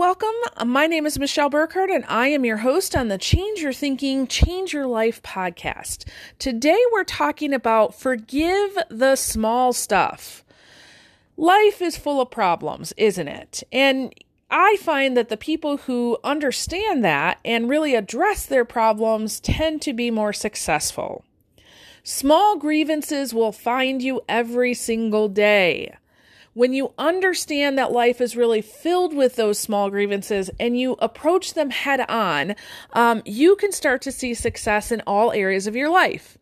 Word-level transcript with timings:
welcome. 0.00 0.30
My 0.66 0.86
name 0.86 1.04
is 1.04 1.18
Michelle 1.18 1.50
Burkhardt, 1.50 1.90
and 1.90 2.06
I 2.08 2.28
am 2.28 2.42
your 2.42 2.56
host 2.56 2.96
on 2.96 3.08
the 3.08 3.18
Change 3.18 3.60
Your 3.60 3.74
Thinking, 3.74 4.26
Change 4.26 4.72
Your 4.72 4.86
Life 4.86 5.22
podcast. 5.22 6.08
Today, 6.38 6.78
we're 6.90 7.04
talking 7.04 7.52
about 7.52 7.94
forgive 7.94 8.78
the 8.88 9.14
small 9.14 9.74
stuff. 9.74 10.42
Life 11.36 11.82
is 11.82 11.98
full 11.98 12.18
of 12.18 12.30
problems, 12.30 12.94
isn't 12.96 13.28
it? 13.28 13.62
And 13.70 14.14
I 14.50 14.78
find 14.80 15.18
that 15.18 15.28
the 15.28 15.36
people 15.36 15.76
who 15.76 16.16
understand 16.24 17.04
that 17.04 17.38
and 17.44 17.68
really 17.68 17.94
address 17.94 18.46
their 18.46 18.64
problems 18.64 19.38
tend 19.38 19.82
to 19.82 19.92
be 19.92 20.10
more 20.10 20.32
successful. 20.32 21.26
Small 22.02 22.56
grievances 22.56 23.34
will 23.34 23.52
find 23.52 24.00
you 24.00 24.22
every 24.30 24.72
single 24.72 25.28
day 25.28 25.94
when 26.60 26.74
you 26.74 26.92
understand 26.98 27.78
that 27.78 27.90
life 27.90 28.20
is 28.20 28.36
really 28.36 28.60
filled 28.60 29.16
with 29.16 29.36
those 29.36 29.58
small 29.58 29.88
grievances 29.88 30.50
and 30.60 30.78
you 30.78 30.92
approach 30.98 31.54
them 31.54 31.70
head 31.70 32.02
on, 32.06 32.54
um, 32.92 33.22
you 33.24 33.56
can 33.56 33.72
start 33.72 34.02
to 34.02 34.12
see 34.12 34.34
success 34.34 34.92
in 34.92 35.00
all 35.06 35.32
areas 35.32 35.66
of 35.66 35.74
your 35.74 35.88
life. 35.88 36.36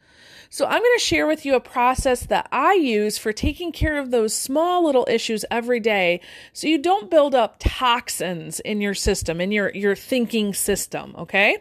So, 0.51 0.67
I'm 0.67 0.83
going 0.83 0.99
to 0.99 1.05
share 1.05 1.29
with 1.29 1.47
you 1.47 1.55
a 1.55 1.61
process 1.61 2.27
that 2.27 2.49
I 2.51 2.73
use 2.73 3.17
for 3.17 3.33
taking 3.33 3.71
care 3.71 3.97
of 3.97 4.11
those 4.11 4.35
small 4.35 4.85
little 4.85 5.07
issues 5.09 5.45
every 5.53 5.79
day 5.79 6.21
so 6.53 6.67
you 6.67 6.79
don't 6.79 7.09
build 7.09 7.37
up 7.37 7.55
toxins 7.61 8.59
in 8.59 8.81
your 8.81 8.95
system, 8.95 9.41
in 9.41 9.53
your, 9.53 9.71
your 9.73 9.95
thinking 9.95 10.53
system, 10.53 11.15
okay? 11.17 11.59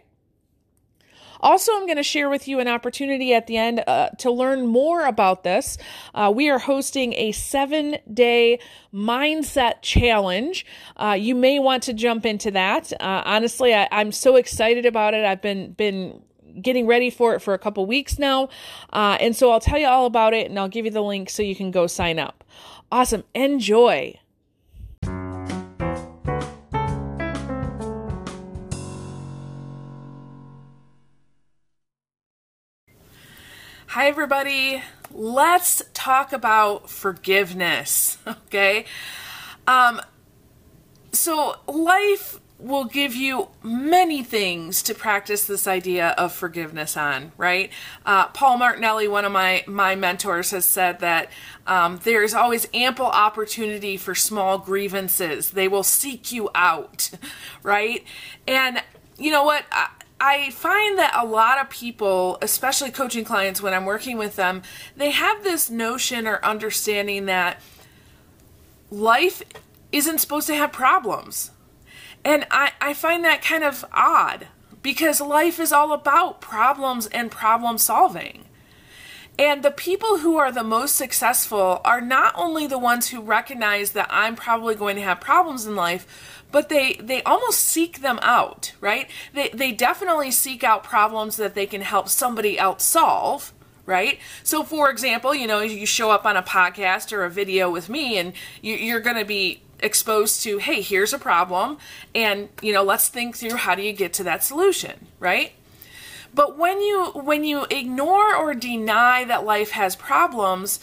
Also, 1.39 1.71
I'm 1.73 1.85
going 1.85 1.97
to 1.97 2.03
share 2.03 2.29
with 2.29 2.47
you 2.47 2.59
an 2.59 2.67
opportunity 2.67 3.33
at 3.33 3.47
the 3.47 3.57
end 3.57 3.83
uh, 3.87 4.09
to 4.19 4.31
learn 4.31 4.67
more 4.67 5.05
about 5.05 5.43
this. 5.43 5.77
Uh, 6.13 6.31
we 6.33 6.49
are 6.49 6.59
hosting 6.59 7.13
a 7.13 7.31
seven 7.31 7.97
day 8.11 8.59
mindset 8.93 9.81
challenge. 9.81 10.65
Uh, 10.95 11.17
you 11.19 11.35
may 11.35 11.59
want 11.59 11.83
to 11.83 11.93
jump 11.93 12.25
into 12.25 12.51
that. 12.51 12.91
Uh, 12.93 13.23
honestly, 13.25 13.73
I, 13.73 13.87
I'm 13.91 14.11
so 14.11 14.35
excited 14.35 14.85
about 14.85 15.13
it. 15.13 15.25
I've 15.25 15.41
been 15.41 15.73
been 15.73 16.21
getting 16.61 16.87
ready 16.87 17.09
for 17.09 17.35
it 17.35 17.39
for 17.39 17.53
a 17.53 17.59
couple 17.59 17.85
weeks 17.85 18.17
now. 18.17 18.49
Uh, 18.91 19.17
and 19.19 19.35
so 19.35 19.51
I'll 19.51 19.59
tell 19.59 19.77
you 19.77 19.87
all 19.87 20.05
about 20.05 20.33
it 20.33 20.49
and 20.49 20.57
I'll 20.57 20.67
give 20.69 20.85
you 20.85 20.91
the 20.91 21.01
link 21.01 21.29
so 21.29 21.43
you 21.43 21.55
can 21.55 21.71
go 21.71 21.87
sign 21.87 22.19
up. 22.19 22.43
Awesome. 22.91 23.23
Enjoy. 23.35 24.19
Hi, 33.91 34.07
everybody. 34.09 34.83
Let's 35.13 35.81
talk 35.93 36.33
about 36.33 36.89
forgiveness. 36.89 38.17
Okay. 38.27 38.85
Um, 39.65 40.01
so, 41.13 41.55
life 41.67 42.39
will 42.59 42.83
give 42.83 43.15
you 43.15 43.47
many 43.63 44.23
things 44.23 44.81
to 44.83 44.93
practice 44.93 45.45
this 45.45 45.67
idea 45.67 46.09
of 46.17 46.33
forgiveness 46.33 46.97
on, 46.97 47.31
right? 47.37 47.71
Uh, 48.05 48.27
Paul 48.27 48.57
Martinelli, 48.57 49.07
one 49.07 49.23
of 49.23 49.31
my, 49.31 49.63
my 49.67 49.95
mentors, 49.95 50.51
has 50.51 50.65
said 50.65 50.99
that 50.99 51.29
um, 51.65 51.99
there 52.03 52.23
is 52.23 52.33
always 52.33 52.67
ample 52.73 53.05
opportunity 53.05 53.95
for 53.95 54.13
small 54.15 54.57
grievances. 54.57 55.51
They 55.51 55.69
will 55.69 55.83
seek 55.83 56.31
you 56.31 56.49
out, 56.53 57.09
right? 57.63 58.03
And 58.47 58.83
you 59.17 59.31
know 59.31 59.43
what? 59.43 59.63
I, 59.71 59.89
I 60.19 60.49
find 60.49 60.97
that 60.97 61.13
a 61.15 61.25
lot 61.25 61.59
of 61.59 61.69
people, 61.69 62.37
especially 62.41 62.89
coaching 62.89 63.23
clients 63.23 63.61
when 63.61 63.73
I'm 63.73 63.85
working 63.85 64.17
with 64.17 64.35
them, 64.35 64.63
they 64.95 65.11
have 65.11 65.43
this 65.43 65.69
notion 65.69 66.25
or 66.25 66.43
understanding 66.43 67.25
that 67.27 67.61
life 68.89 69.43
isn't 69.91 70.19
supposed 70.19 70.47
to 70.47 70.55
have 70.55 70.71
problems. 70.71 71.51
And 72.25 72.45
I, 72.49 72.71
I 72.81 72.93
find 72.93 73.23
that 73.23 73.43
kind 73.43 73.63
of 73.63 73.85
odd 73.93 74.47
because 74.81 75.21
life 75.21 75.59
is 75.59 75.71
all 75.71 75.93
about 75.93 76.41
problems 76.41 77.07
and 77.07 77.29
problem 77.29 77.77
solving. 77.77 78.46
And 79.39 79.61
the 79.61 79.71
people 79.71 80.19
who 80.19 80.37
are 80.37 80.51
the 80.51 80.63
most 80.63 80.95
successful 80.95 81.81
are 81.85 82.01
not 82.01 82.33
only 82.35 82.65
the 82.65 82.79
ones 82.79 83.09
who 83.09 83.21
recognize 83.21 83.91
that 83.91 84.07
I'm 84.09 84.35
probably 84.35 84.73
going 84.73 84.95
to 84.95 85.03
have 85.03 85.21
problems 85.21 85.67
in 85.67 85.75
life, 85.75 86.43
but 86.51 86.69
they 86.69 86.93
they 86.93 87.21
almost 87.23 87.59
seek 87.59 88.01
them 88.01 88.19
out, 88.21 88.73
right? 88.81 89.09
They 89.33 89.49
they 89.49 89.71
definitely 89.73 90.31
seek 90.31 90.63
out 90.63 90.83
problems 90.83 91.37
that 91.37 91.53
they 91.53 91.67
can 91.67 91.81
help 91.81 92.09
somebody 92.09 92.57
else 92.57 92.83
solve, 92.83 93.53
right? 93.85 94.19
So, 94.43 94.63
for 94.63 94.89
example, 94.89 95.35
you 95.35 95.45
know, 95.45 95.59
you 95.61 95.85
show 95.85 96.09
up 96.09 96.25
on 96.25 96.37
a 96.37 96.43
podcast 96.43 97.11
or 97.11 97.23
a 97.23 97.29
video 97.29 97.69
with 97.69 97.89
me, 97.89 98.17
and 98.17 98.33
you, 98.61 98.95
are 98.95 98.99
going 98.99 99.17
to 99.17 99.25
be 99.25 99.61
exposed 99.79 100.41
to, 100.43 100.57
hey, 100.57 100.81
here's 100.81 101.13
a 101.13 101.19
problem, 101.19 101.77
and 102.15 102.49
you 102.61 102.73
know, 102.73 102.83
let's 102.83 103.07
think 103.07 103.37
through 103.37 103.55
how 103.55 103.75
do 103.75 103.83
you 103.83 103.93
get 103.93 104.13
to 104.13 104.23
that 104.23 104.43
solution, 104.43 105.07
right? 105.19 105.51
But 106.37 106.55
when 106.55 106.81
you 106.81 107.05
when 107.15 107.43
you 107.43 107.65
ignore 107.71 108.35
or 108.35 108.53
deny 108.53 109.25
that 109.25 109.43
life 109.43 109.71
has 109.71 109.95
problems, 109.95 110.79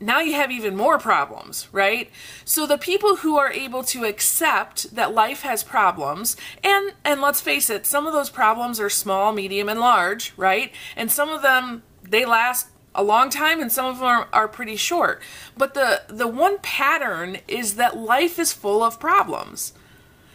now 0.00 0.20
you 0.20 0.32
have 0.32 0.50
even 0.50 0.74
more 0.74 0.98
problems, 0.98 1.68
right? 1.72 2.10
So 2.46 2.66
the 2.66 2.78
people 2.78 3.16
who 3.16 3.36
are 3.36 3.52
able 3.52 3.84
to 3.84 4.04
accept 4.06 4.94
that 4.94 5.12
life 5.12 5.42
has 5.42 5.62
problems, 5.62 6.38
and 6.64 6.94
and 7.04 7.20
let's 7.20 7.42
face 7.42 7.68
it, 7.68 7.84
some 7.84 8.06
of 8.06 8.14
those 8.14 8.30
problems 8.30 8.80
are 8.80 8.88
small, 8.88 9.30
medium, 9.32 9.68
and 9.68 9.78
large, 9.78 10.32
right? 10.38 10.72
And 10.96 11.12
some 11.12 11.28
of 11.28 11.42
them 11.42 11.82
they 12.02 12.24
last 12.24 12.68
a 12.94 13.02
long 13.02 13.28
time 13.28 13.60
and 13.60 13.70
some 13.70 13.84
of 13.84 13.98
them 13.98 14.06
are, 14.06 14.28
are 14.32 14.48
pretty 14.48 14.76
short. 14.76 15.20
But 15.54 15.74
the 15.74 16.00
the 16.08 16.28
one 16.28 16.56
pattern 16.62 17.40
is 17.46 17.74
that 17.74 17.98
life 17.98 18.38
is 18.38 18.54
full 18.54 18.82
of 18.82 18.98
problems. 18.98 19.74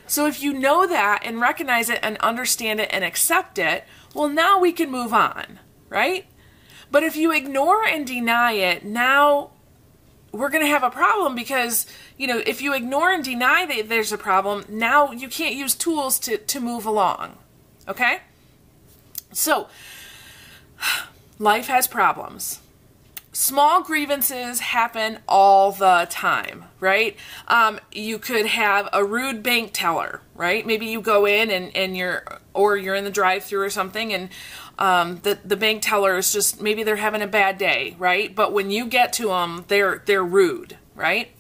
So 0.06 0.26
if 0.26 0.42
you 0.42 0.54
know 0.54 0.88
that 0.88 1.24
and 1.26 1.42
recognize 1.42 1.90
it 1.90 2.00
and 2.02 2.18
understand 2.20 2.80
it 2.80 2.90
and 2.94 3.04
accept 3.04 3.60
it, 3.60 3.84
well 4.18 4.30
now 4.30 4.60
we 4.60 4.72
can 4.72 4.90
move 4.90 5.14
on, 5.14 5.60
right? 5.90 6.26
But 6.90 7.04
if 7.04 7.16
you 7.16 7.32
ignore 7.32 7.86
and 7.86 8.06
deny 8.06 8.54
it, 8.54 8.84
now 8.84 9.52
we're 10.32 10.50
going 10.50 10.64
to 10.64 10.70
have 10.70 10.84
a 10.84 10.90
problem 10.90 11.36
because 11.36 11.86
you 12.18 12.26
know 12.28 12.42
if 12.46 12.62
you 12.62 12.74
ignore 12.74 13.12
and 13.12 13.24
deny 13.24 13.66
that 13.66 13.90
there's 13.90 14.12
a 14.12 14.18
problem 14.18 14.66
now 14.68 15.12
you 15.12 15.30
can't 15.30 15.56
use 15.56 15.74
tools 15.74 16.20
to 16.20 16.38
to 16.38 16.60
move 16.60 16.86
along 16.86 17.38
okay? 17.88 18.20
So 19.32 19.68
life 21.40 21.68
has 21.68 21.88
problems. 21.88 22.60
Small 23.32 23.84
grievances 23.84 24.60
happen 24.60 25.20
all 25.28 25.72
the 25.72 26.08
time 26.10 26.66
right? 26.80 27.16
Um, 27.48 27.80
you 27.92 28.20
could 28.20 28.48
have 28.48 28.90
a 28.92 29.06
rude 29.06 29.42
bank 29.42 29.72
teller 29.74 30.22
right? 30.36 30.66
Maybe 30.66 30.88
you 30.88 31.02
go 31.02 31.26
in 31.26 31.50
and 31.50 31.76
and 31.76 31.96
you're 31.96 32.24
or 32.58 32.76
you're 32.76 32.96
in 32.96 33.04
the 33.04 33.12
drive 33.12 33.44
through 33.44 33.62
or 33.62 33.70
something 33.70 34.14
and 34.14 34.30
um, 34.80 35.20
the 35.24 35.40
the 35.44 35.58
bank 35.58 35.82
teller 35.82 36.18
is 36.18 36.32
just 36.32 36.62
maybe 36.62 36.84
they're 36.84 36.98
having 36.98 37.22
a 37.22 37.28
bad 37.28 37.58
day, 37.58 37.96
right? 37.98 38.34
But 38.34 38.54
when 38.54 38.70
you 38.70 38.86
get 38.86 39.14
to 39.14 39.28
them, 39.30 39.66
they're 39.68 40.04
they're 40.06 40.24
rude, 40.24 40.78
right? 40.96 41.32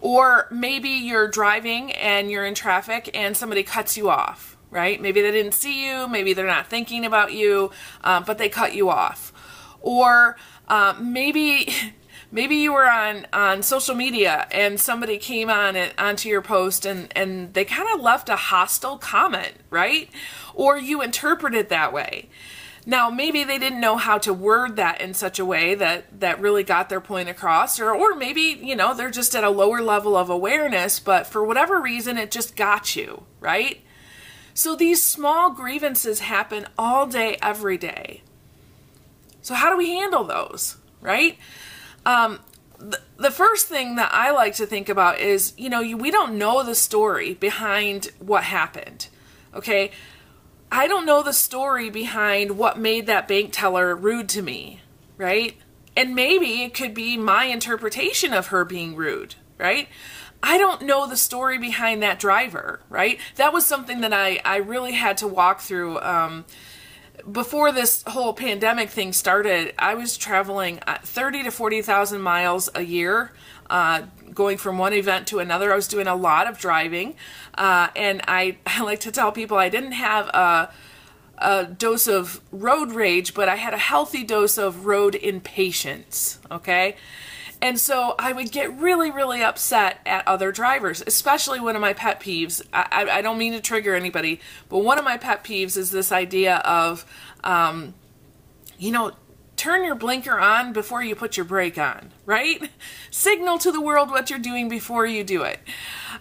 Or 0.00 0.48
maybe 0.50 0.90
you're 0.90 1.28
driving 1.28 1.92
and 1.92 2.30
you're 2.30 2.44
in 2.44 2.54
traffic 2.54 3.10
and 3.14 3.36
somebody 3.36 3.62
cuts 3.62 3.96
you 3.96 4.10
off, 4.10 4.56
right? 4.70 5.00
Maybe 5.00 5.22
they 5.22 5.30
didn't 5.30 5.54
see 5.54 5.86
you, 5.86 6.08
maybe 6.08 6.34
they're 6.34 6.46
not 6.46 6.66
thinking 6.66 7.06
about 7.06 7.32
you, 7.32 7.70
um, 8.02 8.24
but 8.26 8.36
they 8.38 8.48
cut 8.48 8.74
you 8.74 8.90
off. 8.90 9.32
Or 9.80 10.36
uh, 10.68 10.94
maybe 11.00 11.72
maybe 12.34 12.56
you 12.56 12.72
were 12.72 12.90
on 12.90 13.26
on 13.32 13.62
social 13.62 13.94
media 13.94 14.46
and 14.50 14.78
somebody 14.78 15.16
came 15.16 15.48
on 15.48 15.76
it 15.76 15.94
onto 15.96 16.28
your 16.28 16.42
post 16.42 16.84
and 16.84 17.10
and 17.16 17.54
they 17.54 17.64
kind 17.64 17.88
of 17.94 18.02
left 18.02 18.28
a 18.28 18.36
hostile 18.36 18.98
comment, 18.98 19.54
right? 19.70 20.10
Or 20.52 20.76
you 20.76 21.00
interpret 21.00 21.54
it 21.54 21.70
that 21.70 21.92
way. 21.94 22.28
Now, 22.86 23.08
maybe 23.08 23.44
they 23.44 23.58
didn't 23.58 23.80
know 23.80 23.96
how 23.96 24.18
to 24.18 24.34
word 24.34 24.76
that 24.76 25.00
in 25.00 25.14
such 25.14 25.38
a 25.38 25.44
way 25.44 25.74
that 25.76 26.20
that 26.20 26.40
really 26.40 26.64
got 26.64 26.90
their 26.90 27.00
point 27.00 27.30
across 27.30 27.80
or 27.80 27.94
or 27.94 28.14
maybe, 28.14 28.60
you 28.62 28.76
know, 28.76 28.92
they're 28.92 29.10
just 29.10 29.34
at 29.34 29.44
a 29.44 29.48
lower 29.50 29.80
level 29.80 30.16
of 30.16 30.28
awareness, 30.28 31.00
but 31.00 31.26
for 31.26 31.44
whatever 31.44 31.80
reason 31.80 32.18
it 32.18 32.30
just 32.30 32.56
got 32.56 32.96
you, 32.96 33.22
right? 33.40 33.80
So 34.52 34.76
these 34.76 35.02
small 35.02 35.50
grievances 35.50 36.20
happen 36.20 36.66
all 36.76 37.06
day 37.06 37.38
every 37.40 37.78
day. 37.78 38.22
So 39.40 39.54
how 39.54 39.70
do 39.70 39.76
we 39.76 39.90
handle 39.90 40.24
those, 40.24 40.76
right? 41.00 41.38
Um, 42.06 42.40
the, 43.16 43.30
first 43.30 43.66
thing 43.66 43.96
that 43.96 44.10
I 44.12 44.30
like 44.30 44.54
to 44.56 44.66
think 44.66 44.88
about 44.88 45.18
is, 45.18 45.54
you 45.56 45.70
know, 45.70 45.80
we 45.96 46.10
don't 46.10 46.38
know 46.38 46.62
the 46.62 46.74
story 46.74 47.34
behind 47.34 48.10
what 48.18 48.44
happened. 48.44 49.08
Okay? 49.54 49.90
I 50.70 50.86
don't 50.86 51.06
know 51.06 51.22
the 51.22 51.32
story 51.32 51.90
behind 51.90 52.58
what 52.58 52.78
made 52.78 53.06
that 53.06 53.28
bank 53.28 53.50
teller 53.52 53.94
rude 53.94 54.28
to 54.30 54.42
me, 54.42 54.80
right? 55.16 55.56
And 55.96 56.14
maybe 56.14 56.62
it 56.62 56.74
could 56.74 56.94
be 56.94 57.16
my 57.16 57.44
interpretation 57.44 58.32
of 58.32 58.48
her 58.48 58.64
being 58.64 58.96
rude, 58.96 59.36
right? 59.56 59.88
I 60.42 60.58
don't 60.58 60.82
know 60.82 61.06
the 61.06 61.16
story 61.16 61.58
behind 61.58 62.02
that 62.02 62.18
driver, 62.18 62.80
right? 62.90 63.18
That 63.36 63.52
was 63.52 63.64
something 63.64 64.00
that 64.00 64.12
I, 64.12 64.40
I 64.44 64.56
really 64.56 64.92
had 64.92 65.16
to 65.18 65.28
walk 65.28 65.60
through. 65.60 66.00
Um, 66.00 66.44
before 67.30 67.72
this 67.72 68.02
whole 68.06 68.32
pandemic 68.32 68.90
thing 68.90 69.12
started, 69.12 69.74
I 69.78 69.94
was 69.94 70.16
traveling 70.16 70.80
uh, 70.86 70.98
30 71.02 71.44
to 71.44 71.50
40,000 71.50 72.20
miles 72.20 72.68
a 72.74 72.82
year, 72.82 73.32
uh, 73.70 74.02
going 74.32 74.58
from 74.58 74.78
one 74.78 74.92
event 74.92 75.26
to 75.28 75.38
another. 75.38 75.72
I 75.72 75.76
was 75.76 75.88
doing 75.88 76.06
a 76.06 76.14
lot 76.14 76.48
of 76.48 76.58
driving, 76.58 77.16
uh, 77.54 77.88
and 77.96 78.22
I, 78.28 78.58
I 78.66 78.82
like 78.82 79.00
to 79.00 79.12
tell 79.12 79.32
people 79.32 79.56
I 79.56 79.68
didn't 79.68 79.92
have 79.92 80.28
a, 80.28 80.72
a 81.38 81.64
dose 81.66 82.06
of 82.06 82.40
road 82.52 82.92
rage, 82.92 83.34
but 83.34 83.48
I 83.48 83.56
had 83.56 83.74
a 83.74 83.78
healthy 83.78 84.24
dose 84.24 84.58
of 84.58 84.86
road 84.86 85.14
impatience. 85.14 86.38
Okay. 86.50 86.96
And 87.64 87.80
so 87.80 88.14
I 88.18 88.34
would 88.34 88.52
get 88.52 88.78
really, 88.78 89.10
really 89.10 89.42
upset 89.42 89.98
at 90.04 90.28
other 90.28 90.52
drivers, 90.52 91.02
especially 91.06 91.60
one 91.60 91.74
of 91.74 91.80
my 91.80 91.94
pet 91.94 92.20
peeves. 92.20 92.60
I, 92.74 93.08
I, 93.10 93.22
don't 93.22 93.38
mean 93.38 93.54
to 93.54 93.60
trigger 93.62 93.94
anybody, 93.94 94.42
but 94.68 94.80
one 94.80 94.98
of 94.98 95.04
my 95.04 95.16
pet 95.16 95.42
peeves 95.42 95.78
is 95.78 95.90
this 95.90 96.12
idea 96.12 96.56
of, 96.56 97.06
um, 97.42 97.94
you 98.76 98.92
know, 98.92 99.12
turn 99.56 99.82
your 99.82 99.94
blinker 99.94 100.38
on 100.38 100.74
before 100.74 101.02
you 101.02 101.14
put 101.14 101.38
your 101.38 101.46
brake 101.46 101.78
on, 101.78 102.12
right? 102.26 102.68
Signal 103.10 103.56
to 103.60 103.72
the 103.72 103.80
world 103.80 104.10
what 104.10 104.28
you're 104.28 104.38
doing 104.38 104.68
before 104.68 105.06
you 105.06 105.24
do 105.24 105.42
it. 105.44 105.58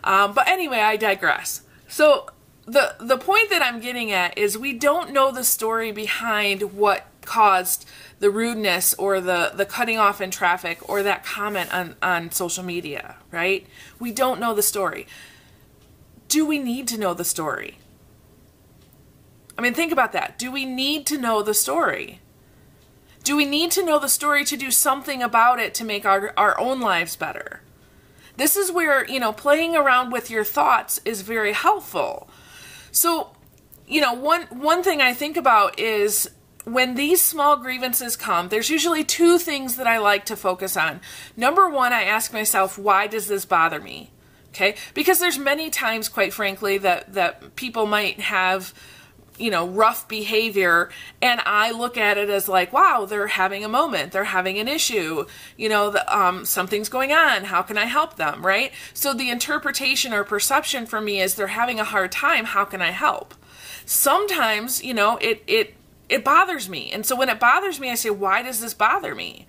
Um, 0.02 0.34
but 0.34 0.48
anyway, 0.48 0.80
I 0.80 0.96
digress. 0.96 1.64
So 1.90 2.30
the 2.66 2.96
the 3.02 3.18
point 3.18 3.50
that 3.50 3.62
I'm 3.62 3.82
getting 3.82 4.14
at 4.14 4.38
is 4.38 4.58
we 4.58 4.72
don't 4.72 5.12
know 5.12 5.30
the 5.30 5.44
story 5.44 5.92
behind 5.92 6.72
what 6.72 7.06
caused 7.26 7.88
the 8.20 8.30
rudeness 8.30 8.94
or 8.96 9.20
the 9.20 9.52
the 9.54 9.66
cutting 9.66 9.98
off 9.98 10.22
in 10.22 10.32
traffic 10.32 10.88
or 10.90 11.04
that 11.04 11.26
comment 11.26 11.74
on 11.74 11.96
on 12.02 12.32
social 12.32 12.64
media, 12.64 13.18
right? 13.32 13.68
We 14.00 14.12
don't 14.12 14.40
know 14.40 14.54
the 14.54 14.62
story. 14.62 15.08
Do 16.28 16.46
we 16.46 16.60
need 16.60 16.88
to 16.88 16.98
know 16.98 17.14
the 17.14 17.26
story? 17.26 17.78
I 19.58 19.62
mean, 19.62 19.74
think 19.74 19.92
about 19.92 20.14
that. 20.14 20.40
Do 20.40 20.52
we 20.52 20.66
need 20.66 21.06
to 21.08 21.18
know 21.18 21.44
the 21.44 21.54
story? 21.54 22.20
Do 23.24 23.36
we 23.38 23.46
need 23.46 23.72
to 23.72 23.86
know 23.86 24.00
the 24.00 24.10
story 24.10 24.44
to 24.46 24.58
do 24.58 24.72
something 24.72 25.22
about 25.22 25.60
it 25.60 25.74
to 25.76 25.86
make 25.86 26.06
our, 26.06 26.34
our 26.36 26.60
own 26.60 26.82
lives 26.82 27.16
better? 27.16 27.62
This 28.36 28.58
is 28.58 28.72
where, 28.72 29.06
you 29.06 29.20
know, 29.20 29.32
playing 29.32 29.76
around 29.76 30.12
with 30.12 30.30
your 30.30 30.44
thoughts 30.44 31.00
is 31.06 31.22
very 31.22 31.54
helpful. 31.54 32.28
So, 32.92 33.36
you 33.88 34.02
know, 34.02 34.14
one 34.14 34.44
one 34.44 34.82
thing 34.82 35.02
I 35.02 35.14
think 35.14 35.38
about 35.38 35.80
is 35.80 36.30
when 36.66 36.96
these 36.96 37.22
small 37.22 37.58
grievances 37.58 38.16
come, 38.16 38.50
there's 38.50 38.70
usually 38.70 39.04
two 39.04 39.38
things 39.38 39.76
that 39.76 39.88
I 39.88 39.98
like 39.98 40.26
to 40.26 40.36
focus 40.36 40.78
on. 40.78 41.02
Number 41.36 41.70
one, 41.70 41.94
I 41.94 42.04
ask 42.04 42.32
myself, 42.32 42.78
why 42.78 43.08
does 43.08 43.28
this 43.28 43.46
bother 43.46 43.82
me? 43.82 44.12
Okay? 44.50 44.76
Because 44.94 45.20
there's 45.20 45.38
many 45.38 45.70
times, 45.70 46.08
quite 46.08 46.34
frankly, 46.34 46.78
that, 46.78 47.14
that 47.14 47.56
people 47.56 47.86
might 47.86 48.20
have 48.20 48.74
you 49.38 49.50
know, 49.50 49.68
rough 49.68 50.08
behavior. 50.08 50.90
And 51.22 51.42
I 51.46 51.72
look 51.72 51.98
at 51.98 52.18
it 52.18 52.30
as 52.30 52.48
like, 52.48 52.72
wow, 52.72 53.06
they're 53.06 53.28
having 53.28 53.66
a 53.66 53.70
moment. 53.70 54.12
They're 54.12 54.26
having 54.26 54.60
an 54.60 54.68
issue. 54.68 55.26
You 55.58 55.70
know, 55.70 55.90
the, 55.90 56.18
um, 56.18 56.46
something's 56.46 56.90
going 56.90 57.12
on. 57.12 57.46
How 57.46 57.62
can 57.62 57.78
I 57.78 57.86
help 57.86 58.16
them? 58.16 58.46
Right. 58.46 58.72
So 58.94 59.14
the 59.14 59.30
interpretation 59.30 60.14
or 60.14 60.24
perception 60.24 60.86
for 60.86 61.02
me 61.02 61.20
is 61.20 61.36
they're 61.36 61.48
having 61.48 61.80
a 61.80 61.84
hard 61.84 62.12
time. 62.12 62.46
How 62.46 62.66
can 62.66 62.82
I 62.82 62.92
help? 62.92 63.34
Sometimes, 63.86 64.84
you 64.84 64.94
know, 64.94 65.18
it, 65.18 65.44
it, 65.48 65.76
it 66.14 66.24
bothers 66.24 66.70
me. 66.70 66.92
And 66.92 67.04
so 67.06 67.16
when 67.16 67.28
it 67.28 67.40
bothers 67.40 67.80
me, 67.80 67.90
I 67.90 67.96
say, 67.96 68.12
why 68.12 68.44
does 68.44 68.62
this 68.62 68.76
bother 68.76 69.16
me? 69.16 69.48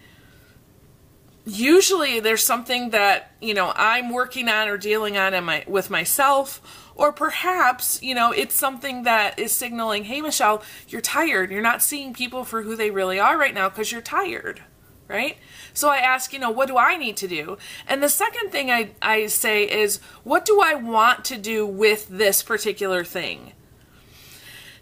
Usually 1.44 2.20
there's 2.20 2.42
something 2.42 2.88
that, 2.88 3.32
you 3.38 3.52
know, 3.52 3.74
I'm 3.76 4.10
working 4.10 4.48
on 4.48 4.68
or 4.68 4.78
dealing 4.78 5.18
on 5.18 5.34
in 5.34 5.44
my, 5.44 5.62
with 5.66 5.90
myself 5.90 6.90
or 6.94 7.12
perhaps, 7.12 8.02
you 8.02 8.14
know, 8.14 8.32
it's 8.32 8.54
something 8.54 9.02
that 9.02 9.38
is 9.38 9.52
signaling, 9.52 10.04
hey, 10.04 10.22
Michelle, 10.22 10.62
you're 10.88 11.02
tired. 11.02 11.50
You're 11.50 11.60
not 11.60 11.82
seeing 11.82 12.14
people 12.14 12.44
for 12.44 12.62
who 12.62 12.76
they 12.76 12.90
really 12.90 13.20
are 13.20 13.36
right 13.36 13.52
now 13.52 13.68
because 13.68 13.92
you're 13.92 14.00
tired, 14.00 14.62
right? 15.06 15.36
So 15.74 15.90
I 15.90 15.98
ask, 15.98 16.32
you 16.32 16.38
know, 16.38 16.50
what 16.50 16.68
do 16.68 16.78
I 16.78 16.96
need 16.96 17.18
to 17.18 17.28
do? 17.28 17.58
And 17.86 18.02
the 18.02 18.08
second 18.08 18.52
thing 18.52 18.70
I, 18.70 18.92
I 19.02 19.26
say 19.26 19.64
is, 19.64 19.98
what 20.22 20.46
do 20.46 20.62
I 20.62 20.76
want 20.76 21.26
to 21.26 21.36
do 21.36 21.66
with 21.66 22.08
this 22.08 22.42
particular 22.42 23.04
thing? 23.04 23.52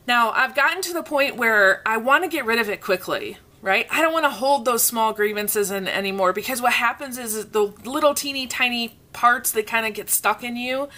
Now, 0.07 0.31
I've 0.31 0.55
gotten 0.55 0.83
to 0.83 0.93
the 0.93 1.03
point 1.03 1.37
where 1.37 1.81
I 1.87 1.97
want 1.97 2.25
to 2.25 2.31
get 2.31 2.45
rid 2.45 2.59
of 2.59 2.69
it 2.69 2.81
quickly, 2.81 3.39
right? 3.61 3.87
I 3.91 4.03
don't 4.03 4.13
want 4.13 4.25
to 4.25 4.31
hold 4.31 4.65
those 4.65 4.85
small 4.85 5.13
grievances 5.13 5.71
in 5.71 5.87
anymore 5.87 6.33
because 6.33 6.61
what 6.61 6.73
happens 6.73 7.19
is 7.19 7.47
the 7.47 7.73
little 7.85 8.15
teeny 8.15 8.47
tiny 8.47 8.99
parts 9.13 9.53
that 9.53 9.67
kind 9.67 9.87
of 9.87 9.95
get 9.95 10.11
stuck 10.11 10.43
in 10.43 10.57
you 10.57 10.89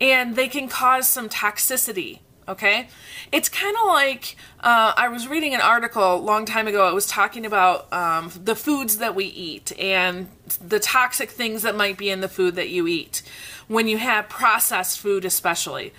and 0.00 0.36
they 0.36 0.48
can 0.48 0.68
cause 0.68 1.08
some 1.08 1.28
toxicity 1.28 2.20
okay 2.46 2.88
it's 3.32 3.48
kind 3.48 3.74
of 3.80 3.86
like 3.86 4.36
uh, 4.60 4.92
i 4.96 5.08
was 5.08 5.26
reading 5.26 5.54
an 5.54 5.60
article 5.60 6.14
a 6.14 6.16
long 6.16 6.44
time 6.44 6.68
ago 6.68 6.88
it 6.88 6.94
was 6.94 7.06
talking 7.06 7.46
about 7.46 7.90
um, 7.92 8.30
the 8.42 8.54
foods 8.54 8.98
that 8.98 9.14
we 9.14 9.24
eat 9.24 9.72
and 9.78 10.28
the 10.60 10.78
toxic 10.78 11.30
things 11.30 11.62
that 11.62 11.74
might 11.74 11.96
be 11.96 12.10
in 12.10 12.20
the 12.20 12.28
food 12.28 12.54
that 12.54 12.68
you 12.68 12.86
eat 12.86 13.22
when 13.66 13.88
you 13.88 13.96
have 13.96 14.28
processed 14.28 15.00
food 15.00 15.24
especially 15.24 15.92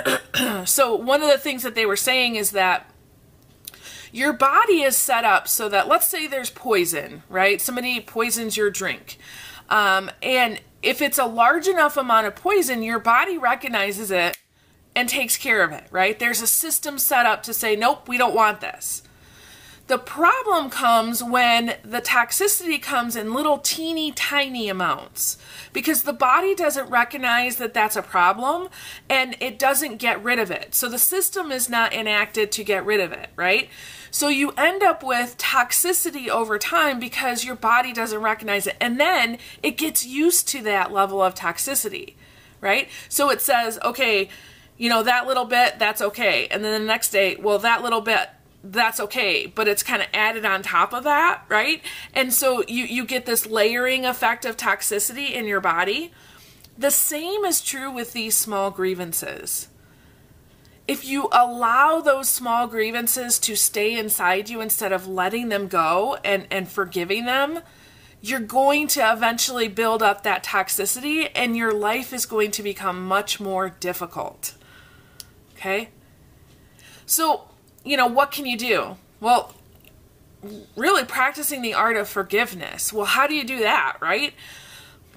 so 0.64 0.94
one 0.94 1.22
of 1.22 1.30
the 1.30 1.38
things 1.38 1.62
that 1.62 1.74
they 1.74 1.86
were 1.86 1.96
saying 1.96 2.36
is 2.36 2.52
that 2.52 2.88
your 4.12 4.32
body 4.32 4.82
is 4.82 4.96
set 4.96 5.24
up 5.24 5.48
so 5.48 5.68
that 5.68 5.88
let's 5.88 6.06
say 6.06 6.26
there's 6.26 6.50
poison 6.50 7.22
right 7.28 7.60
somebody 7.60 8.00
poisons 8.00 8.56
your 8.56 8.70
drink 8.70 9.18
um, 9.68 10.10
and 10.22 10.60
if 10.82 11.00
it's 11.00 11.18
a 11.18 11.24
large 11.24 11.66
enough 11.68 11.96
amount 11.96 12.26
of 12.26 12.34
poison, 12.34 12.82
your 12.82 12.98
body 12.98 13.38
recognizes 13.38 14.10
it 14.10 14.36
and 14.94 15.08
takes 15.08 15.36
care 15.36 15.62
of 15.62 15.72
it, 15.72 15.84
right? 15.90 16.18
There's 16.18 16.42
a 16.42 16.46
system 16.46 16.98
set 16.98 17.24
up 17.24 17.42
to 17.44 17.54
say, 17.54 17.76
nope, 17.76 18.08
we 18.08 18.18
don't 18.18 18.34
want 18.34 18.60
this. 18.60 19.02
The 19.92 19.98
problem 19.98 20.70
comes 20.70 21.22
when 21.22 21.74
the 21.84 22.00
toxicity 22.00 22.80
comes 22.80 23.14
in 23.14 23.34
little 23.34 23.58
teeny 23.58 24.10
tiny 24.10 24.70
amounts 24.70 25.36
because 25.74 26.04
the 26.04 26.14
body 26.14 26.54
doesn't 26.54 26.88
recognize 26.88 27.56
that 27.56 27.74
that's 27.74 27.94
a 27.94 28.00
problem 28.00 28.70
and 29.10 29.36
it 29.38 29.58
doesn't 29.58 29.98
get 29.98 30.24
rid 30.24 30.38
of 30.38 30.50
it. 30.50 30.74
So 30.74 30.88
the 30.88 30.98
system 30.98 31.52
is 31.52 31.68
not 31.68 31.92
enacted 31.92 32.50
to 32.52 32.64
get 32.64 32.86
rid 32.86 33.00
of 33.00 33.12
it, 33.12 33.28
right? 33.36 33.68
So 34.10 34.28
you 34.28 34.52
end 34.52 34.82
up 34.82 35.02
with 35.02 35.36
toxicity 35.36 36.28
over 36.28 36.58
time 36.58 36.98
because 36.98 37.44
your 37.44 37.56
body 37.56 37.92
doesn't 37.92 38.22
recognize 38.22 38.66
it. 38.66 38.78
And 38.80 38.98
then 38.98 39.36
it 39.62 39.76
gets 39.76 40.06
used 40.06 40.48
to 40.48 40.62
that 40.62 40.90
level 40.90 41.20
of 41.20 41.34
toxicity, 41.34 42.14
right? 42.62 42.88
So 43.10 43.28
it 43.28 43.42
says, 43.42 43.78
okay, 43.84 44.30
you 44.78 44.88
know, 44.88 45.02
that 45.02 45.26
little 45.26 45.44
bit, 45.44 45.78
that's 45.78 46.00
okay. 46.00 46.48
And 46.50 46.64
then 46.64 46.80
the 46.80 46.86
next 46.86 47.10
day, 47.10 47.36
well, 47.36 47.58
that 47.58 47.82
little 47.82 48.00
bit, 48.00 48.30
that's 48.64 49.00
okay 49.00 49.46
but 49.46 49.66
it's 49.66 49.82
kind 49.82 50.00
of 50.00 50.08
added 50.14 50.44
on 50.44 50.62
top 50.62 50.92
of 50.92 51.04
that 51.04 51.42
right 51.48 51.82
and 52.14 52.32
so 52.32 52.62
you 52.68 52.84
you 52.84 53.04
get 53.04 53.26
this 53.26 53.46
layering 53.46 54.06
effect 54.06 54.44
of 54.44 54.56
toxicity 54.56 55.32
in 55.32 55.46
your 55.46 55.60
body 55.60 56.12
the 56.78 56.90
same 56.90 57.44
is 57.44 57.60
true 57.60 57.90
with 57.90 58.12
these 58.12 58.36
small 58.36 58.70
grievances 58.70 59.68
if 60.88 61.04
you 61.04 61.28
allow 61.32 62.00
those 62.00 62.28
small 62.28 62.66
grievances 62.66 63.38
to 63.40 63.54
stay 63.54 63.96
inside 63.96 64.48
you 64.48 64.60
instead 64.60 64.92
of 64.92 65.06
letting 65.06 65.48
them 65.48 65.68
go 65.68 66.18
and, 66.24 66.46
and 66.50 66.68
forgiving 66.68 67.24
them, 67.24 67.60
you're 68.20 68.40
going 68.40 68.88
to 68.88 69.12
eventually 69.12 69.68
build 69.68 70.02
up 70.02 70.22
that 70.22 70.44
toxicity 70.44 71.30
and 71.34 71.56
your 71.56 71.72
life 71.72 72.12
is 72.12 72.26
going 72.26 72.50
to 72.52 72.62
become 72.62 73.06
much 73.06 73.40
more 73.40 73.70
difficult. 73.70 74.54
Okay? 75.54 75.90
So, 77.06 77.48
you 77.84 77.96
know, 77.96 78.06
what 78.06 78.30
can 78.30 78.46
you 78.46 78.56
do? 78.56 78.96
Well, 79.20 79.54
really 80.76 81.04
practicing 81.04 81.62
the 81.62 81.74
art 81.74 81.96
of 81.96 82.08
forgiveness. 82.08 82.92
Well, 82.92 83.06
how 83.06 83.26
do 83.26 83.34
you 83.34 83.44
do 83.44 83.60
that, 83.60 83.96
right? 84.00 84.34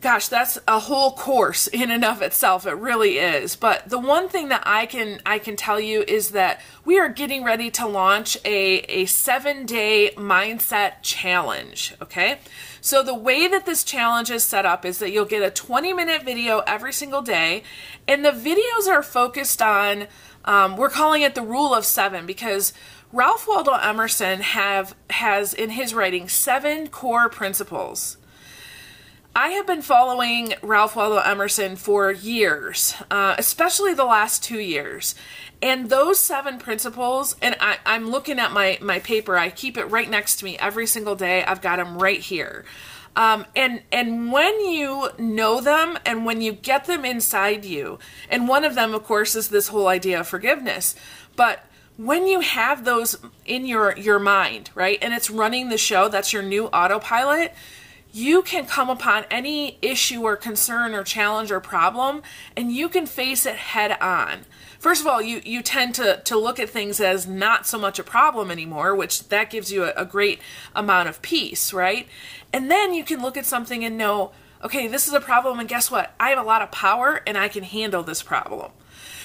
gosh, 0.06 0.28
that's 0.28 0.60
a 0.68 0.78
whole 0.78 1.14
course 1.14 1.66
in 1.82 1.90
and 1.90 2.06
of 2.06 2.22
itself. 2.22 2.68
It 2.68 2.74
really 2.74 3.18
is. 3.18 3.56
But 3.56 3.90
the 3.90 3.98
one 3.98 4.30
thing 4.30 4.50
that 4.50 4.62
I 4.64 4.86
can 4.86 5.20
I 5.26 5.40
can 5.40 5.56
tell 5.56 5.80
you 5.80 6.04
is 6.08 6.30
that 6.30 6.62
we 6.86 7.00
are 7.00 7.10
getting 7.10 7.44
ready 7.44 7.72
to 7.72 7.88
launch 7.88 8.38
a, 8.46 8.80
a 8.82 9.06
seven 9.06 9.66
day 9.66 10.12
mindset 10.16 11.02
challenge. 11.02 11.96
Okay. 12.04 12.38
So 12.82 13.02
the 13.02 13.16
way 13.16 13.48
that 13.48 13.66
this 13.66 13.84
challenge 13.84 14.30
is 14.30 14.44
set 14.44 14.64
up 14.64 14.86
is 14.86 15.00
that 15.00 15.12
you'll 15.12 15.26
get 15.26 15.42
a 15.42 15.50
20 15.50 15.92
minute 15.94 16.24
video 16.24 16.60
every 16.68 16.94
single 16.94 17.24
day, 17.24 17.64
and 18.08 18.24
the 18.24 18.30
videos 18.30 18.88
are 18.88 19.02
focused 19.02 19.60
on 19.60 20.06
um, 20.46 20.78
we're 20.78 20.90
calling 20.90 21.22
it 21.22 21.36
the 21.36 21.42
rule 21.42 21.74
of 21.74 21.86
seven 21.86 22.26
because 22.26 22.74
Ralph 23.12 23.48
Waldo 23.48 23.74
Emerson 23.74 24.42
have 24.42 24.96
has 25.10 25.54
in 25.54 25.72
his 25.72 25.94
writing 25.94 26.30
seven 26.30 26.88
core 26.88 27.30
principles 27.30 28.18
I 29.38 29.50
have 29.50 29.68
been 29.68 29.82
following 29.82 30.54
Ralph 30.62 30.96
Waldo 30.96 31.18
Emerson 31.18 31.76
for 31.76 32.10
years, 32.10 32.96
uh, 33.12 33.36
especially 33.38 33.94
the 33.94 34.06
last 34.06 34.42
two 34.42 34.60
years. 34.60 35.14
And 35.62 35.90
those 35.90 36.22
seven 36.22 36.58
principles, 36.58 37.36
and 37.42 37.58
I, 37.60 37.78
am 37.86 38.10
looking 38.10 38.40
at 38.40 38.54
my, 38.54 38.78
my 38.82 39.00
paper, 39.00 39.36
I 39.38 39.50
keep 39.50 39.78
it 39.78 39.88
right 39.88 40.10
next 40.10 40.38
to 40.38 40.46
me 40.46 40.58
every 40.58 40.88
single 40.88 41.18
day. 41.18 41.44
I've 41.44 41.62
got 41.62 41.80
them 41.80 41.98
right 42.02 42.22
here. 42.22 42.64
Um, 43.16 43.46
and 43.56 43.82
and 43.92 44.32
when 44.32 44.60
you 44.66 45.10
know 45.18 45.62
them 45.62 45.98
and 46.06 46.26
when 46.26 46.42
you 46.42 46.52
get 46.52 46.86
them 46.86 47.06
inside 47.06 47.64
you, 47.64 47.98
and 48.30 48.48
one 48.48 48.66
of 48.66 48.76
them, 48.76 48.94
of 48.94 49.04
course, 49.04 49.36
is 49.36 49.50
this 49.50 49.70
whole 49.70 49.88
idea 49.88 50.20
of 50.20 50.28
forgiveness. 50.28 50.96
But 51.36 51.66
when 51.98 52.28
you 52.28 52.42
have 52.42 52.84
those 52.84 53.18
in 53.46 53.66
your 53.66 53.98
your 53.98 54.20
mind, 54.20 54.70
right, 54.76 55.00
and 55.02 55.14
it's 55.14 55.30
running 55.30 55.70
the 55.70 55.78
show, 55.78 56.10
that's 56.10 56.34
your 56.34 56.44
new 56.44 56.68
autopilot 56.68 57.54
you 58.16 58.42
can 58.42 58.66
come 58.66 58.90
upon 58.90 59.26
any 59.30 59.78
issue 59.82 60.22
or 60.22 60.38
concern 60.38 60.96
or 60.96 61.04
challenge 61.04 61.52
or 61.52 61.60
problem 61.60 62.22
and 62.56 62.72
you 62.72 62.88
can 62.88 63.06
face 63.06 63.46
it 63.46 63.58
head 63.58 63.92
on. 64.00 64.46
First 64.80 65.02
of 65.02 65.08
all, 65.08 65.22
you, 65.22 65.42
you 65.44 65.62
tend 65.62 65.96
to, 65.96 66.22
to 66.24 66.38
look 66.38 66.58
at 66.58 66.70
things 66.70 67.02
as 67.02 67.28
not 67.28 67.68
so 67.68 67.78
much 67.78 68.00
a 68.00 68.04
problem 68.04 68.52
anymore, 68.52 68.96
which 68.96 69.28
that 69.28 69.50
gives 69.50 69.70
you 69.70 69.84
a, 69.84 69.92
a 69.98 70.06
great 70.06 70.40
amount 70.74 71.10
of 71.10 71.22
peace, 71.22 71.74
right? 71.74 72.08
And 72.54 72.72
then 72.72 72.94
you 72.94 73.04
can 73.04 73.22
look 73.22 73.36
at 73.36 73.46
something 73.46 73.84
and 73.84 73.98
know, 73.98 74.32
okay, 74.64 74.88
this 74.88 75.10
is 75.10 75.14
a 75.14 75.20
problem, 75.20 75.60
and 75.60 75.68
guess 75.68 75.92
what? 75.92 76.14
I 76.18 76.30
have 76.30 76.40
a 76.40 76.44
lot 76.44 76.62
of 76.62 76.72
power 76.72 77.22
and 77.28 77.38
I 77.38 77.50
can 77.50 77.64
handle 77.64 78.02
this 78.02 78.24
problem. 78.24 78.72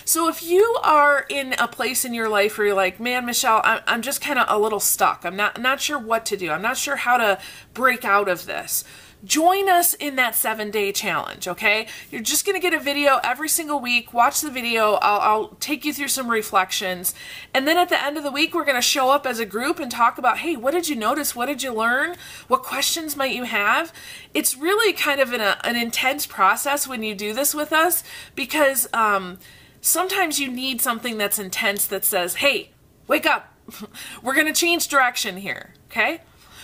So 0.04 0.28
if 0.28 0.42
you 0.42 0.76
are 0.82 1.24
in 1.28 1.54
a 1.58 1.68
place 1.68 2.04
in 2.04 2.14
your 2.14 2.28
life 2.28 2.58
where 2.58 2.68
you're 2.68 2.76
like, 2.76 2.98
man, 2.98 3.26
Michelle, 3.26 3.60
I'm, 3.64 3.80
I'm 3.86 4.02
just 4.02 4.20
kind 4.20 4.38
of 4.38 4.46
a 4.48 4.58
little 4.58 4.80
stuck. 4.80 5.24
I'm 5.24 5.36
not 5.36 5.60
not 5.60 5.80
sure 5.80 5.98
what 5.98 6.26
to 6.26 6.36
do. 6.36 6.50
I'm 6.50 6.62
not 6.62 6.76
sure 6.76 6.96
how 6.96 7.16
to 7.16 7.38
break 7.74 8.04
out 8.04 8.28
of 8.28 8.46
this. 8.46 8.84
Join 9.24 9.68
us 9.68 9.92
in 9.94 10.16
that 10.16 10.34
seven 10.34 10.70
day 10.70 10.92
challenge, 10.92 11.46
okay? 11.46 11.86
You're 12.10 12.22
just 12.22 12.46
gonna 12.46 12.60
get 12.60 12.72
a 12.72 12.80
video 12.80 13.20
every 13.22 13.48
single 13.48 13.78
week. 13.78 14.14
Watch 14.14 14.40
the 14.40 14.50
video. 14.50 14.94
I'll, 14.94 15.20
I'll 15.20 15.48
take 15.60 15.84
you 15.84 15.92
through 15.92 16.08
some 16.08 16.30
reflections. 16.30 17.14
And 17.52 17.68
then 17.68 17.76
at 17.76 17.90
the 17.90 18.02
end 18.02 18.16
of 18.16 18.24
the 18.24 18.30
week, 18.30 18.54
we're 18.54 18.64
gonna 18.64 18.80
show 18.80 19.10
up 19.10 19.26
as 19.26 19.38
a 19.38 19.46
group 19.46 19.78
and 19.78 19.90
talk 19.90 20.16
about 20.16 20.38
hey, 20.38 20.56
what 20.56 20.72
did 20.72 20.88
you 20.88 20.96
notice? 20.96 21.36
What 21.36 21.46
did 21.46 21.62
you 21.62 21.72
learn? 21.72 22.16
What 22.48 22.62
questions 22.62 23.16
might 23.16 23.34
you 23.34 23.44
have? 23.44 23.92
It's 24.32 24.56
really 24.56 24.92
kind 24.94 25.20
of 25.20 25.32
an, 25.32 25.40
a, 25.40 25.58
an 25.64 25.76
intense 25.76 26.26
process 26.26 26.88
when 26.88 27.02
you 27.02 27.14
do 27.14 27.34
this 27.34 27.54
with 27.54 27.72
us 27.72 28.02
because, 28.34 28.88
um, 28.94 29.38
sometimes 29.80 30.38
you 30.38 30.50
need 30.50 30.80
something 30.80 31.18
that's 31.18 31.38
intense 31.38 31.86
that 31.86 32.04
says, 32.04 32.36
hey, 32.36 32.70
wake 33.06 33.26
up. 33.26 33.54
We're 34.22 34.34
to 34.46 34.52
change 34.52 34.88
direction 34.88 35.36
here. 35.36 35.74
Okay? 35.90 36.20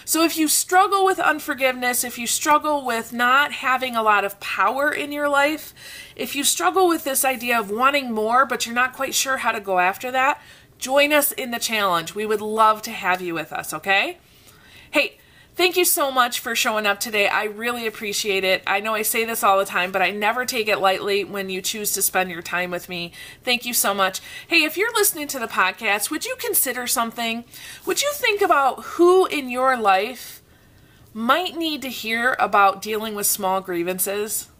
So 0.08 0.22
if 0.22 0.38
you 0.38 0.46
struggle 0.46 1.04
with 1.04 1.18
unforgiveness, 1.18 2.04
if 2.04 2.16
you 2.16 2.28
struggle 2.28 2.86
with 2.86 3.12
not 3.12 3.50
having 3.50 3.96
a 3.96 4.04
lot 4.04 4.24
of 4.24 4.38
power 4.38 4.88
in 4.88 5.10
your 5.10 5.28
life, 5.28 5.74
if 6.14 6.36
you 6.36 6.44
struggle 6.44 6.86
with 6.86 7.02
this 7.02 7.24
idea 7.24 7.58
of 7.58 7.72
wanting 7.72 8.12
more, 8.12 8.46
but 8.46 8.64
you're 8.64 8.74
not 8.74 8.92
quite 8.92 9.16
sure 9.16 9.38
how 9.38 9.50
to 9.50 9.58
go 9.58 9.80
after 9.80 10.12
that, 10.12 10.40
join 10.78 11.12
us 11.12 11.32
in 11.32 11.50
the 11.50 11.58
challenge. 11.58 12.14
We 12.14 12.24
would 12.24 12.40
love 12.40 12.82
to 12.82 12.92
have 12.92 13.20
you 13.20 13.34
with 13.34 13.52
us, 13.52 13.74
okay? 13.74 14.18
Hey, 14.92 15.18
Thank 15.56 15.78
you 15.78 15.86
so 15.86 16.10
much 16.10 16.40
for 16.40 16.54
showing 16.54 16.84
up 16.84 17.00
today. 17.00 17.28
I 17.28 17.44
really 17.44 17.86
appreciate 17.86 18.44
it. 18.44 18.62
I 18.66 18.80
know 18.80 18.92
I 18.92 19.00
say 19.00 19.24
this 19.24 19.42
all 19.42 19.58
the 19.58 19.64
time, 19.64 19.90
but 19.90 20.02
I 20.02 20.10
never 20.10 20.44
take 20.44 20.68
it 20.68 20.80
lightly 20.80 21.24
when 21.24 21.48
you 21.48 21.62
choose 21.62 21.92
to 21.92 22.02
spend 22.02 22.30
your 22.30 22.42
time 22.42 22.70
with 22.70 22.90
me. 22.90 23.12
Thank 23.42 23.64
you 23.64 23.72
so 23.72 23.94
much. 23.94 24.20
Hey, 24.46 24.64
if 24.64 24.76
you're 24.76 24.92
listening 24.92 25.28
to 25.28 25.38
the 25.38 25.46
podcast, 25.46 26.10
would 26.10 26.26
you 26.26 26.36
consider 26.38 26.86
something? 26.86 27.44
Would 27.86 28.02
you 28.02 28.12
think 28.12 28.42
about 28.42 28.84
who 28.84 29.24
in 29.24 29.48
your 29.48 29.78
life 29.78 30.42
might 31.14 31.56
need 31.56 31.80
to 31.82 31.88
hear 31.88 32.36
about 32.38 32.82
dealing 32.82 33.14
with 33.14 33.24
small 33.24 33.62
grievances? 33.62 34.50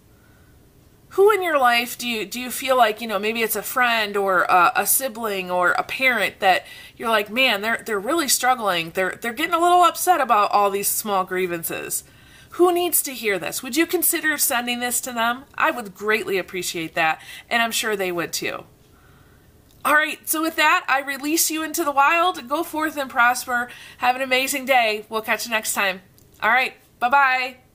Who 1.10 1.30
in 1.30 1.42
your 1.42 1.58
life 1.58 1.96
do 1.96 2.08
you 2.08 2.24
do 2.26 2.40
you 2.40 2.50
feel 2.50 2.76
like 2.76 3.00
you 3.00 3.06
know 3.06 3.18
maybe 3.18 3.42
it's 3.42 3.56
a 3.56 3.62
friend 3.62 4.16
or 4.16 4.42
a, 4.44 4.72
a, 4.76 4.86
sibling 4.86 5.50
or 5.50 5.72
a 5.72 5.82
parent 5.82 6.40
that 6.40 6.66
you're 6.96 7.08
like 7.08 7.30
man 7.30 7.62
they're 7.62 7.82
they're 7.84 7.98
really 7.98 8.28
struggling. 8.28 8.90
They're 8.90 9.18
they're 9.20 9.32
getting 9.32 9.54
a 9.54 9.60
little 9.60 9.82
upset 9.82 10.20
about 10.20 10.50
all 10.50 10.70
these 10.70 10.88
small 10.88 11.24
grievances. 11.24 12.04
Who 12.50 12.72
needs 12.72 13.02
to 13.02 13.12
hear 13.12 13.38
this? 13.38 13.62
Would 13.62 13.76
you 13.76 13.86
consider 13.86 14.38
sending 14.38 14.80
this 14.80 15.00
to 15.02 15.12
them? 15.12 15.44
I 15.56 15.70
would 15.70 15.94
greatly 15.94 16.38
appreciate 16.38 16.94
that 16.94 17.20
and 17.48 17.62
i'm 17.62 17.72
sure 17.72 17.96
they 17.96 18.12
would 18.12 18.32
too. 18.32 18.64
All 19.84 19.94
right 19.94 20.28
so 20.28 20.42
with 20.42 20.56
that 20.56 20.84
i 20.88 21.00
release 21.00 21.50
you 21.50 21.62
into 21.62 21.84
the 21.84 21.92
wild. 21.92 22.48
Go 22.48 22.62
forth 22.62 22.96
and 22.96 23.08
prosper. 23.10 23.68
Have 23.98 24.16
an 24.16 24.22
amazing 24.22 24.64
day. 24.64 25.06
We'll 25.08 25.22
catch 25.22 25.46
you 25.46 25.52
next 25.52 25.74
time. 25.74 26.02
All 26.42 26.50
right 26.50 26.74
bye 26.98 27.10
bye 27.10 27.65